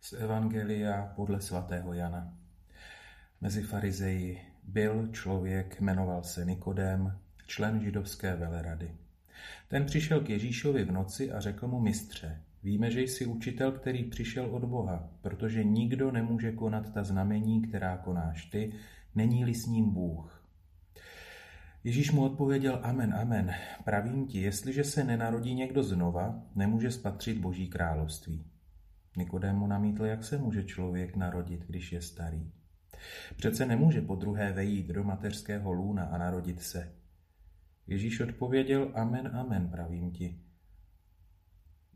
[0.00, 2.34] Z Evangelia podle svatého Jana.
[3.40, 8.94] Mezi farizeji byl člověk, jmenoval se Nikodém, člen židovské velerady.
[9.68, 14.04] Ten přišel k Ježíšovi v noci a řekl mu mistře, víme, že jsi učitel, který
[14.04, 18.72] přišel od Boha, protože nikdo nemůže konat ta znamení, která konáš ty,
[19.14, 20.44] není-li s ním Bůh.
[21.84, 23.54] Ježíš mu odpověděl, amen, amen,
[23.84, 28.44] pravím ti, jestliže se nenarodí někdo znova, nemůže spatřit Boží království.
[29.18, 32.52] Nikodém mu namítl, jak se může člověk narodit, když je starý.
[33.36, 36.94] Přece nemůže po druhé vejít do mateřského lůna a narodit se.
[37.86, 40.40] Ježíš odpověděl, amen, amen, pravím ti.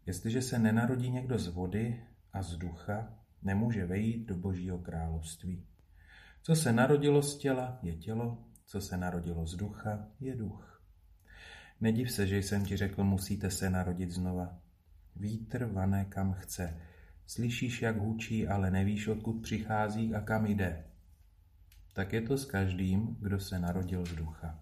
[0.06, 5.66] Jestliže se nenarodí někdo z vody a z ducha, nemůže vejít do božího království.
[6.42, 10.82] Co se narodilo z těla, je tělo, co se narodilo z ducha, je duch.
[11.80, 14.58] Nediv se, že jsem ti řekl, musíte se narodit znova.
[15.16, 16.80] Vítr vane kam chce.
[17.26, 20.84] Slyšíš, jak hučí, ale nevíš, odkud přichází a kam jde.
[21.92, 24.58] Tak je to s každým, kdo se narodil z ducha.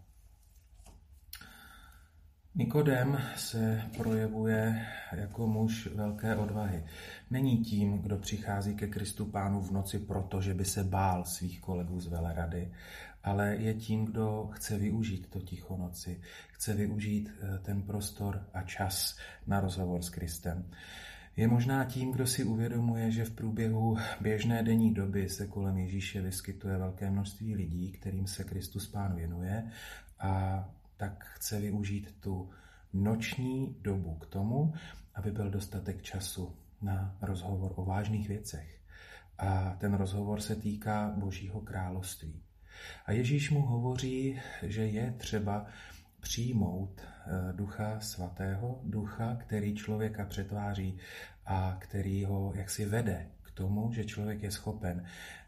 [2.55, 6.85] Nikodem se projevuje jako muž velké odvahy.
[7.31, 11.61] Není tím, kdo přichází ke Kristu pánu v noci proto, že by se bál svých
[11.61, 12.73] kolegů z velerady,
[13.23, 18.63] ale je tím, kdo chce využít to ticho noci, chce využít eh, ten prostor a
[18.63, 20.71] čas na rozhovor s Kristem.
[21.37, 26.23] Je možná tím, kdo si uvědomuje, že v průběhu běžné denní doby se kolem Ježíše
[26.23, 29.71] vyskytuje velké množství lidí, kterým se Kristus Pán věnuje
[30.19, 30.65] a
[30.97, 32.51] tak chce využít tu
[32.93, 34.75] noční dobu k tomu,
[35.15, 38.81] aby byl dostatek času na rozhovor o vážných věcech.
[39.39, 42.43] A ten rozhovor se týká Božího království.
[43.07, 45.67] A Ježíš mu hovoří, že je třeba
[46.21, 50.99] přijmout eh, ducha svatého, ducha, který člověka přetváří
[51.47, 55.05] a který ho jaksi vede k tomu, že člověk je schopen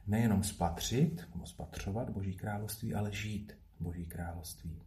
[0.07, 4.83] nejenom spatřit nebo spatřovat Boží království, ale žít Boží království.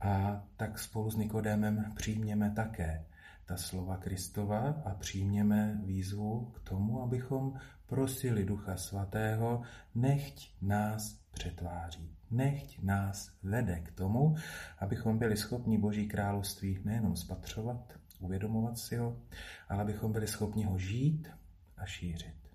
[0.00, 3.04] A tak spolu s Nikodémem přijměme také
[3.48, 7.54] ta slova Kristova a přijměme výzvu k tomu, abychom
[7.86, 9.62] prosili Ducha Svatého,
[9.94, 14.36] nechť nás přetváří, nechť nás vede k tomu,
[14.78, 19.16] abychom byli schopni Boží království nejenom spatřovat, uvědomovat si ho,
[19.68, 21.28] ale abychom byli schopni ho žít
[21.76, 22.47] a šířit.